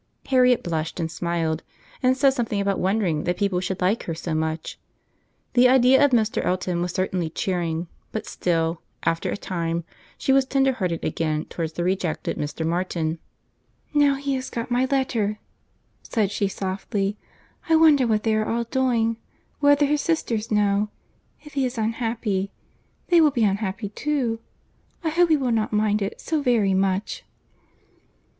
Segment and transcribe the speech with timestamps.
[0.25, 1.61] Harriet blushed and smiled,
[2.01, 4.79] and said something about wondering that people should like her so much.
[5.53, 6.43] The idea of Mr.
[6.43, 9.83] Elton was certainly cheering; but still, after a time,
[10.17, 12.65] she was tender hearted again towards the rejected Mr.
[12.65, 13.19] Martin.
[13.93, 15.37] "Now he has got my letter,"
[16.01, 17.15] said she softly.
[17.69, 22.51] "I wonder what they are all doing—whether his sisters know—if he is unhappy,
[23.09, 24.39] they will be unhappy too.
[25.03, 27.23] I hope he will not mind it so very much."